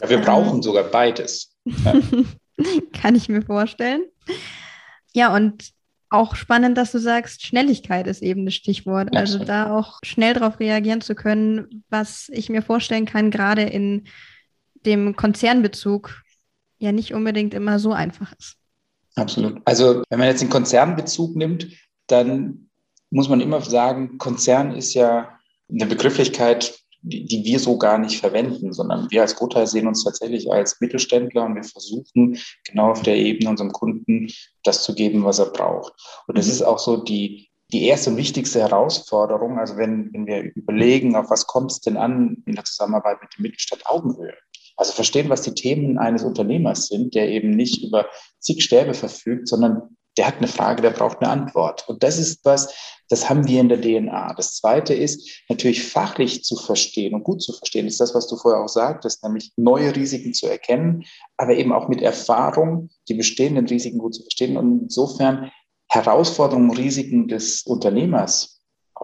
Ja, 0.00 0.10
wir 0.10 0.18
brauchen 0.18 0.62
sogar 0.62 0.84
beides. 0.84 1.54
Ja. 1.64 1.94
Kann 2.92 3.14
ich 3.14 3.28
mir 3.28 3.42
vorstellen. 3.42 4.02
Ja, 5.14 5.34
und 5.34 5.70
auch 6.10 6.34
spannend, 6.34 6.78
dass 6.78 6.92
du 6.92 6.98
sagst, 6.98 7.44
Schnelligkeit 7.44 8.06
ist 8.06 8.22
eben 8.22 8.46
das 8.46 8.54
Stichwort. 8.54 9.10
Ja, 9.12 9.20
also 9.20 9.44
da 9.44 9.76
auch 9.76 9.98
schnell 10.02 10.34
darauf 10.34 10.58
reagieren 10.58 11.00
zu 11.00 11.14
können, 11.14 11.84
was 11.90 12.30
ich 12.32 12.48
mir 12.48 12.62
vorstellen 12.62 13.04
kann, 13.04 13.30
gerade 13.30 13.62
in 13.62 14.08
dem 14.86 15.16
Konzernbezug 15.16 16.22
ja 16.78 16.92
nicht 16.92 17.12
unbedingt 17.12 17.52
immer 17.52 17.78
so 17.78 17.92
einfach 17.92 18.32
ist. 18.38 18.56
Absolut. 19.18 19.60
Also 19.64 20.02
wenn 20.08 20.18
man 20.18 20.28
jetzt 20.28 20.42
den 20.42 20.50
Konzernbezug 20.50 21.34
nimmt, 21.34 21.68
dann 22.06 22.70
muss 23.10 23.28
man 23.28 23.40
immer 23.40 23.60
sagen, 23.60 24.18
Konzern 24.18 24.74
ist 24.74 24.94
ja 24.94 25.38
eine 25.70 25.86
Begrifflichkeit, 25.86 26.78
die, 27.02 27.26
die 27.26 27.44
wir 27.44 27.58
so 27.58 27.78
gar 27.78 27.98
nicht 27.98 28.20
verwenden, 28.20 28.72
sondern 28.72 29.10
wir 29.10 29.22
als 29.22 29.36
Gotha 29.36 29.66
sehen 29.66 29.86
uns 29.86 30.04
tatsächlich 30.04 30.50
als 30.50 30.80
Mittelständler 30.80 31.44
und 31.44 31.54
wir 31.54 31.64
versuchen 31.64 32.38
genau 32.64 32.90
auf 32.90 33.02
der 33.02 33.16
Ebene 33.16 33.50
unserem 33.50 33.72
Kunden 33.72 34.28
das 34.64 34.82
zu 34.82 34.94
geben, 34.94 35.24
was 35.24 35.38
er 35.38 35.46
braucht. 35.46 35.92
Und 36.26 36.36
das 36.36 36.46
mhm. 36.46 36.52
ist 36.52 36.62
auch 36.62 36.78
so 36.78 36.96
die, 36.96 37.48
die 37.72 37.84
erste 37.84 38.10
und 38.10 38.16
wichtigste 38.16 38.60
Herausforderung. 38.60 39.58
Also 39.58 39.76
wenn, 39.76 40.12
wenn 40.12 40.26
wir 40.26 40.54
überlegen, 40.54 41.14
auf 41.16 41.30
was 41.30 41.46
kommt 41.46 41.70
es 41.70 41.80
denn 41.80 41.96
an 41.96 42.42
in 42.46 42.54
der 42.54 42.64
Zusammenarbeit 42.64 43.20
mit 43.22 43.36
dem 43.36 43.42
Mittelstand 43.42 43.86
Augenhöhe? 43.86 44.34
Also 44.78 44.92
verstehen, 44.92 45.28
was 45.28 45.42
die 45.42 45.54
Themen 45.54 45.98
eines 45.98 46.22
Unternehmers 46.22 46.86
sind, 46.86 47.14
der 47.14 47.28
eben 47.28 47.50
nicht 47.50 47.82
über 47.82 48.06
zig 48.38 48.62
Stäbe 48.62 48.94
verfügt, 48.94 49.48
sondern 49.48 49.96
der 50.16 50.26
hat 50.26 50.38
eine 50.38 50.48
Frage, 50.48 50.82
der 50.82 50.90
braucht 50.90 51.20
eine 51.20 51.30
Antwort. 51.30 51.88
Und 51.88 52.02
das 52.02 52.18
ist 52.18 52.44
was, 52.44 52.74
das 53.08 53.28
haben 53.28 53.46
wir 53.46 53.60
in 53.60 53.68
der 53.68 53.80
DNA. 53.80 54.34
Das 54.34 54.56
zweite 54.56 54.94
ist 54.94 55.42
natürlich 55.48 55.84
fachlich 55.84 56.44
zu 56.44 56.56
verstehen 56.56 57.14
und 57.14 57.24
gut 57.24 57.42
zu 57.42 57.52
verstehen, 57.52 57.86
ist 57.86 58.00
das, 58.00 58.14
was 58.14 58.28
du 58.28 58.36
vorher 58.36 58.62
auch 58.62 58.68
sagtest, 58.68 59.22
nämlich 59.24 59.52
neue 59.56 59.94
Risiken 59.94 60.34
zu 60.34 60.46
erkennen, 60.46 61.04
aber 61.36 61.54
eben 61.56 61.72
auch 61.72 61.88
mit 61.88 62.02
Erfahrung 62.02 62.90
die 63.08 63.14
bestehenden 63.14 63.66
Risiken 63.66 63.98
gut 63.98 64.14
zu 64.14 64.22
verstehen 64.22 64.56
und 64.56 64.82
insofern 64.82 65.50
Herausforderungen, 65.90 66.70
Risiken 66.70 67.28
des 67.28 67.62
Unternehmers 67.62 68.57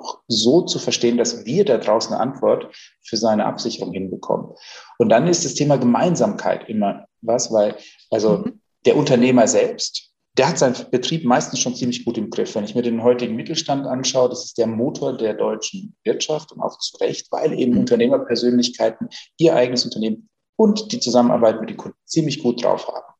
auch 0.04 0.20
so 0.28 0.62
zu 0.62 0.78
verstehen, 0.78 1.16
dass 1.16 1.44
wir 1.44 1.64
da 1.64 1.78
draußen 1.78 2.12
eine 2.12 2.23
Antwort 2.23 2.75
für 3.02 3.16
seine 3.16 3.46
Absicherung 3.46 3.92
hinbekommen. 3.92 4.52
Und 4.99 5.08
dann 5.08 5.26
ist 5.26 5.44
das 5.44 5.54
Thema 5.54 5.76
Gemeinsamkeit 5.76 6.68
immer 6.68 7.06
was, 7.23 7.52
weil 7.52 7.76
also 8.11 8.38
mhm. 8.38 8.61
der 8.84 8.96
Unternehmer 8.96 9.46
selbst 9.49 10.14
der 10.37 10.49
hat 10.49 10.58
seinen 10.58 10.75
Betrieb 10.90 11.25
meistens 11.25 11.61
schon 11.61 11.76
ziemlich 11.76 12.04
gut 12.04 12.18
im 12.18 12.30
Griff. 12.30 12.54
Wenn 12.54 12.64
ich 12.64 12.75
mir 12.75 12.82
den 12.82 13.02
heutigen 13.02 13.37
Mittelstand 13.37 13.87
anschaue, 13.87 14.28
das 14.28 14.44
ist 14.44 14.58
der 14.58 14.66
Motor 14.66 15.16
der 15.16 15.34
deutschen 15.34 15.96
Wirtschaft 16.02 16.50
und 16.52 16.61
auch 16.61 16.78
zu 16.78 16.96
Recht, 16.96 17.30
weil 17.30 17.58
eben 17.58 17.75
mhm. 17.75 17.80
Unternehmerpersönlichkeiten 17.80 19.08
ihr 19.38 19.54
eigenes 19.54 19.84
Unternehmen 19.84 20.28
und 20.56 20.92
die 20.92 21.00
Zusammenarbeit 21.00 21.61
mit 21.61 21.70
den 21.70 21.76
Kunden 21.76 21.99
ziemlich 22.04 22.42
gut 22.42 22.64
drauf 22.64 22.88
haben. 22.88 23.13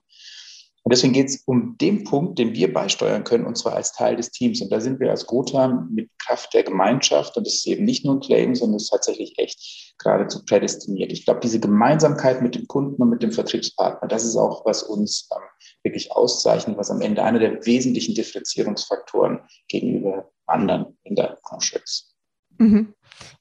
Und 0.85 0.93
deswegen 0.93 1.15
geht 1.15 1.29
es 1.31 1.43
um 1.47 1.79
den 1.79 2.05
Punkt, 2.05 2.39
den 2.39 2.53
wir 2.53 2.71
beisteuern 2.71 3.25
können, 3.25 3.47
und 3.47 3.57
zwar 3.57 3.75
als 3.75 3.93
Teil 3.93 4.17
des 4.17 4.31
Teams. 4.31 4.61
Und 4.61 4.71
da 4.71 4.81
sind 4.81 5.01
wir 5.01 5.11
als 5.11 5.25
Gotha 5.25 5.89
mit 5.91 6.11
Kraft 6.19 6.53
der 6.53 6.63
Gemeinschaft, 6.63 7.39
und 7.39 7.47
das 7.47 7.55
ist 7.55 7.67
eben 7.67 7.85
nicht 7.85 8.05
nur 8.05 8.17
ein 8.17 8.21
Claim, 8.21 8.55
sondern 8.55 8.77
es 8.77 8.85
ist 8.85 8.91
tatsächlich 8.91 9.33
echt 9.39 9.95
geradezu 9.99 10.45
prädestiniert. 10.45 11.11
Ich 11.11 11.25
glaube, 11.25 11.41
diese 11.41 11.59
Gemeinsamkeit 11.59 12.43
mit 12.43 12.55
dem 12.55 12.69
Kunden 12.69 13.01
und 13.01 13.09
mit 13.09 13.23
dem 13.23 13.33
Vertriebspartner, 13.33 14.09
das 14.09 14.25
ist 14.25 14.37
auch, 14.37 14.67
was 14.67 14.83
uns 14.83 15.27
ähm, 15.35 15.43
wirklich 15.83 16.13
auszeichnet, 16.13 16.77
was 16.77 16.91
am 16.91 17.01
Ende 17.01 17.23
einer 17.23 17.39
der 17.39 17.65
wesentlichen 17.65 18.15
Differenzierungsfaktoren 18.15 19.41
gegenüber 19.69 20.31
anderen 20.47 20.99
in 21.05 21.17
der 21.17 21.39
Branche 21.43 21.81
ist. 21.83 22.15
Mhm. 22.59 22.93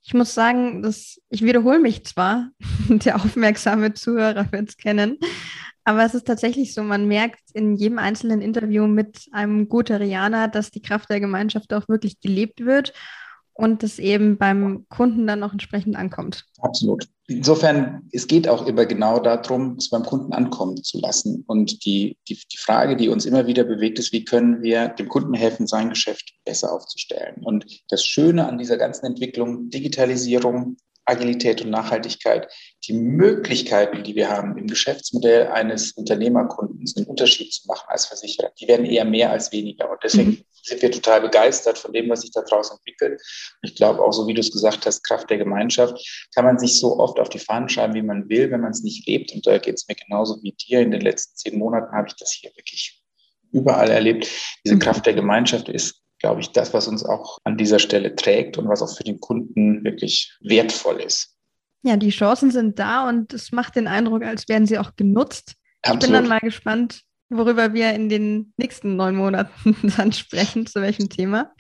Ich 0.01 0.13
muss 0.13 0.33
sagen, 0.33 0.81
dass 0.81 1.19
ich 1.29 1.41
wiederhole 1.41 1.79
mich 1.79 2.05
zwar, 2.05 2.51
der 2.87 3.17
aufmerksame 3.17 3.93
Zuhörer 3.93 4.49
wird 4.53 4.69
es 4.69 4.77
kennen, 4.77 5.19
aber 5.83 6.05
es 6.05 6.13
ist 6.13 6.27
tatsächlich 6.27 6.73
so, 6.73 6.83
man 6.83 7.07
merkt 7.07 7.41
in 7.53 7.75
jedem 7.75 7.99
einzelnen 7.99 8.41
Interview 8.41 8.87
mit 8.87 9.27
einem 9.31 9.67
Guterianer, 9.67 10.47
dass 10.47 10.71
die 10.71 10.81
Kraft 10.81 11.09
der 11.09 11.19
Gemeinschaft 11.19 11.73
auch 11.73 11.87
wirklich 11.89 12.19
gelebt 12.21 12.65
wird 12.65 12.93
und 13.53 13.83
es 13.83 13.99
eben 13.99 14.37
beim 14.37 14.85
Kunden 14.89 15.27
dann 15.27 15.43
auch 15.43 15.51
entsprechend 15.51 15.95
ankommt. 15.95 16.45
Absolut. 16.61 17.07
Insofern, 17.27 18.09
es 18.11 18.27
geht 18.27 18.47
auch 18.47 18.65
immer 18.65 18.85
genau 18.85 19.19
darum, 19.19 19.75
es 19.77 19.89
beim 19.89 20.03
Kunden 20.03 20.33
ankommen 20.33 20.83
zu 20.83 20.99
lassen. 20.99 21.43
Und 21.47 21.85
die, 21.85 22.17
die, 22.27 22.35
die 22.35 22.57
Frage, 22.57 22.95
die 22.97 23.09
uns 23.09 23.25
immer 23.25 23.47
wieder 23.47 23.63
bewegt, 23.63 23.99
ist, 23.99 24.11
wie 24.11 24.25
können 24.25 24.61
wir 24.61 24.89
dem 24.89 25.07
Kunden 25.07 25.33
helfen, 25.33 25.67
sein 25.67 25.89
Geschäft 25.89 26.33
besser 26.45 26.73
aufzustellen? 26.73 27.43
Und 27.43 27.65
das 27.89 28.03
Schöne 28.03 28.47
an 28.47 28.57
dieser 28.57 28.77
ganzen 28.77 29.05
Entwicklung, 29.05 29.69
Digitalisierung, 29.69 30.77
Agilität 31.05 31.61
und 31.61 31.69
Nachhaltigkeit, 31.69 32.51
die 32.87 32.93
Möglichkeiten, 32.93 34.03
die 34.03 34.15
wir 34.15 34.29
haben 34.29 34.57
im 34.57 34.67
Geschäftsmodell 34.67 35.47
eines 35.47 35.91
Unternehmerkundens 35.93 36.95
einen 36.95 37.07
Unterschied 37.07 37.53
zu 37.53 37.67
machen 37.67 37.85
als 37.87 38.05
Versicherer, 38.05 38.51
die 38.59 38.67
werden 38.67 38.85
eher 38.85 39.05
mehr 39.05 39.31
als 39.31 39.51
weniger. 39.51 39.89
Und 39.89 39.99
deswegen 40.03 40.29
mhm. 40.29 40.45
sind 40.61 40.81
wir 40.81 40.91
total 40.91 41.21
begeistert 41.21 41.77
von 41.77 41.91
dem, 41.91 42.09
was 42.09 42.21
sich 42.21 42.31
da 42.31 42.41
draußen 42.41 42.77
entwickelt. 42.77 43.21
Und 43.61 43.69
ich 43.69 43.75
glaube 43.75 44.01
auch, 44.01 44.11
so 44.11 44.27
wie 44.27 44.33
du 44.33 44.41
es 44.41 44.51
gesagt 44.51 44.85
hast, 44.85 45.03
Kraft 45.03 45.29
der 45.29 45.37
Gemeinschaft, 45.37 45.97
kann 46.33 46.45
man 46.45 46.57
sich 46.57 46.79
so 46.79 46.97
oft 46.99 47.19
auf 47.19 47.29
die 47.29 47.39
Fahnen 47.39 47.69
schreiben, 47.69 47.95
wie 47.95 48.01
man 48.01 48.29
will, 48.29 48.51
wenn 48.51 48.61
man 48.61 48.71
es 48.71 48.83
nicht 48.83 49.05
lebt. 49.07 49.33
Und 49.33 49.45
da 49.45 49.57
geht 49.57 49.75
es 49.75 49.87
mir 49.87 49.95
genauso 49.95 50.41
wie 50.41 50.53
dir. 50.53 50.79
In 50.79 50.91
den 50.91 51.01
letzten 51.01 51.35
zehn 51.35 51.57
Monaten 51.57 51.91
habe 51.93 52.07
ich 52.07 52.15
das 52.15 52.31
hier 52.31 52.51
wirklich 52.55 53.01
überall 53.51 53.89
erlebt. 53.89 54.27
Diese 54.65 54.75
mhm. 54.75 54.79
Kraft 54.79 55.05
der 55.05 55.13
Gemeinschaft 55.13 55.69
ist 55.69 56.02
glaube 56.23 56.39
ich, 56.41 56.51
das, 56.51 56.73
was 56.73 56.87
uns 56.87 57.05
auch 57.05 57.37
an 57.43 57.57
dieser 57.57 57.79
Stelle 57.79 58.15
trägt 58.15 58.57
und 58.57 58.67
was 58.69 58.81
auch 58.81 58.95
für 58.95 59.03
den 59.03 59.19
Kunden 59.19 59.83
wirklich 59.83 60.35
wertvoll 60.41 61.01
ist. 61.01 61.35
Ja, 61.83 61.97
die 61.97 62.11
Chancen 62.11 62.49
sind 62.49 62.79
da 62.79 63.07
und 63.09 63.33
es 63.33 63.51
macht 63.51 63.75
den 63.75 63.87
Eindruck, 63.87 64.23
als 64.23 64.47
wären 64.47 64.65
sie 64.65 64.79
auch 64.79 64.95
genutzt. 64.95 65.55
Absolut. 65.81 66.03
Ich 66.03 66.09
bin 66.09 66.13
dann 66.13 66.29
mal 66.29 66.39
gespannt, 66.39 67.01
worüber 67.29 67.73
wir 67.73 67.93
in 67.93 68.07
den 68.07 68.53
nächsten 68.55 68.95
neun 68.95 69.17
Monaten 69.17 69.75
dann 69.97 70.13
sprechen, 70.13 70.65
zu 70.65 70.81
welchem 70.81 71.09
Thema. 71.09 71.51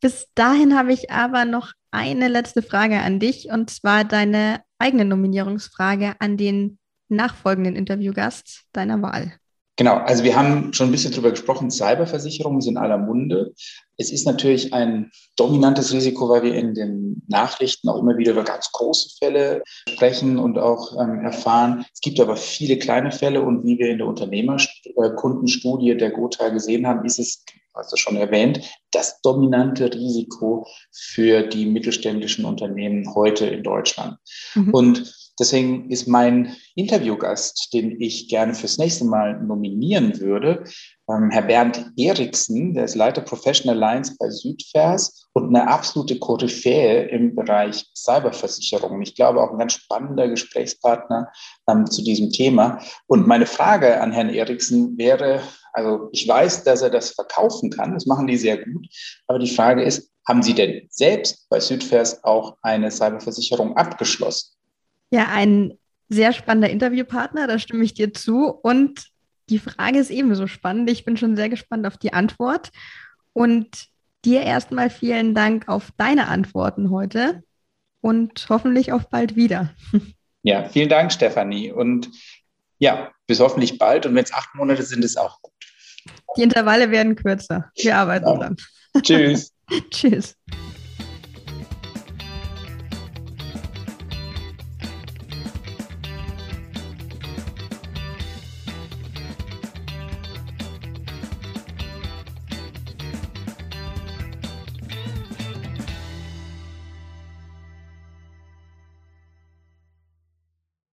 Bis 0.00 0.28
dahin 0.36 0.78
habe 0.78 0.92
ich 0.92 1.10
aber 1.10 1.44
noch 1.44 1.72
eine 1.90 2.28
letzte 2.28 2.62
Frage 2.62 3.00
an 3.00 3.18
dich 3.18 3.48
und 3.50 3.68
zwar 3.68 4.04
deine 4.04 4.62
eigene 4.78 5.04
Nominierungsfrage 5.04 6.14
an 6.20 6.36
den 6.36 6.78
nachfolgenden 7.08 7.74
Interviewgast 7.74 8.62
deiner 8.72 9.02
Wahl. 9.02 9.34
Genau, 9.82 9.96
also 9.96 10.22
wir 10.22 10.36
haben 10.36 10.72
schon 10.72 10.90
ein 10.90 10.92
bisschen 10.92 11.10
drüber 11.10 11.32
gesprochen, 11.32 11.68
Cyberversicherungen 11.68 12.60
sind 12.60 12.76
aller 12.76 12.98
Munde. 12.98 13.52
Es 13.96 14.12
ist 14.12 14.24
natürlich 14.26 14.72
ein 14.72 15.10
dominantes 15.34 15.92
Risiko, 15.92 16.28
weil 16.28 16.44
wir 16.44 16.54
in 16.54 16.72
den 16.72 17.20
Nachrichten 17.26 17.88
auch 17.88 17.98
immer 17.98 18.16
wieder 18.16 18.30
über 18.30 18.44
ganz 18.44 18.70
große 18.70 19.16
Fälle 19.18 19.64
sprechen 19.88 20.38
und 20.38 20.56
auch 20.56 20.96
ähm, 21.00 21.24
erfahren. 21.24 21.84
Es 21.92 22.00
gibt 22.00 22.20
aber 22.20 22.36
viele 22.36 22.78
kleine 22.78 23.10
Fälle 23.10 23.42
und 23.42 23.64
wie 23.64 23.76
wir 23.76 23.90
in 23.90 23.98
der 23.98 24.06
Unternehmerkundenstudie 24.06 25.96
der 25.96 26.12
Gotha 26.12 26.50
gesehen 26.50 26.86
haben, 26.86 27.04
ist 27.04 27.18
es, 27.18 27.44
hast 27.74 27.92
du 27.92 27.96
schon 27.96 28.14
erwähnt, 28.14 28.60
das 28.92 29.20
dominante 29.22 29.92
Risiko 29.92 30.64
für 30.92 31.42
die 31.42 31.66
mittelständischen 31.66 32.44
Unternehmen 32.44 33.12
heute 33.16 33.46
in 33.46 33.64
Deutschland. 33.64 34.16
Mhm. 34.54 34.70
Und 34.70 35.21
Deswegen 35.42 35.90
ist 35.90 36.06
mein 36.06 36.54
Interviewgast, 36.76 37.74
den 37.74 38.00
ich 38.00 38.28
gerne 38.28 38.54
fürs 38.54 38.78
nächste 38.78 39.04
Mal 39.04 39.42
nominieren 39.42 40.20
würde, 40.20 40.62
ähm, 41.10 41.30
Herr 41.32 41.42
Bernd 41.42 41.90
Eriksen, 41.96 42.74
der 42.74 42.84
ist 42.84 42.94
Leiter 42.94 43.22
Professional 43.22 43.82
Alliance 43.82 44.14
bei 44.20 44.30
Südvers 44.30 45.28
und 45.32 45.48
eine 45.48 45.66
absolute 45.66 46.16
Koryphäe 46.20 47.08
im 47.08 47.34
Bereich 47.34 47.84
Cyberversicherung. 47.92 49.02
Ich 49.02 49.16
glaube 49.16 49.42
auch 49.42 49.50
ein 49.50 49.58
ganz 49.58 49.72
spannender 49.72 50.28
Gesprächspartner 50.28 51.32
ähm, 51.68 51.90
zu 51.90 52.04
diesem 52.04 52.30
Thema. 52.30 52.78
Und 53.08 53.26
meine 53.26 53.46
Frage 53.46 54.00
an 54.00 54.12
Herrn 54.12 54.30
Eriksen 54.30 54.96
wäre, 54.96 55.40
Also 55.72 56.08
ich 56.12 56.28
weiß, 56.28 56.62
dass 56.62 56.82
er 56.82 56.90
das 56.90 57.10
verkaufen 57.10 57.70
kann, 57.70 57.94
das 57.94 58.06
machen 58.06 58.28
die 58.28 58.36
sehr 58.36 58.58
gut. 58.58 58.86
Aber 59.26 59.40
die 59.40 59.50
Frage 59.50 59.82
ist, 59.82 60.08
haben 60.28 60.44
Sie 60.44 60.54
denn 60.54 60.86
selbst 60.88 61.48
bei 61.48 61.58
Südvers 61.58 62.22
auch 62.22 62.58
eine 62.62 62.92
Cyberversicherung 62.92 63.76
abgeschlossen? 63.76 64.61
Ja, 65.12 65.28
ein 65.28 65.78
sehr 66.08 66.32
spannender 66.32 66.70
Interviewpartner, 66.70 67.46
da 67.46 67.58
stimme 67.58 67.84
ich 67.84 67.92
dir 67.94 68.14
zu. 68.14 68.46
Und 68.48 69.06
die 69.50 69.58
Frage 69.58 69.98
ist 69.98 70.10
ebenso 70.10 70.46
spannend. 70.46 70.90
Ich 70.90 71.04
bin 71.04 71.16
schon 71.16 71.36
sehr 71.36 71.50
gespannt 71.50 71.86
auf 71.86 71.98
die 71.98 72.14
Antwort. 72.14 72.70
Und 73.34 73.88
dir 74.24 74.42
erstmal 74.42 74.88
vielen 74.88 75.34
Dank 75.34 75.68
auf 75.68 75.90
deine 75.96 76.28
Antworten 76.28 76.90
heute 76.90 77.42
und 78.00 78.46
hoffentlich 78.48 78.92
auf 78.92 79.08
bald 79.08 79.36
wieder. 79.36 79.70
Ja, 80.44 80.68
vielen 80.68 80.88
Dank, 80.88 81.12
Stefanie. 81.12 81.70
Und 81.70 82.10
ja, 82.78 83.12
bis 83.28 83.38
hoffentlich 83.38 83.78
bald. 83.78 84.06
Und 84.06 84.16
wenn 84.16 84.24
es 84.24 84.32
acht 84.32 84.56
Monate 84.56 84.82
sind, 84.82 85.04
ist 85.04 85.16
auch 85.16 85.40
gut. 85.40 85.52
Die 86.36 86.42
Intervalle 86.42 86.90
werden 86.90 87.14
kürzer. 87.14 87.70
Wir 87.76 87.96
arbeiten 87.96 88.26
ja. 88.26 88.36
dran. 88.36 88.56
Tschüss. 89.02 89.52
Tschüss. 89.92 90.36